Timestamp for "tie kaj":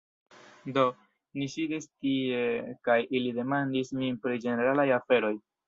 1.91-2.97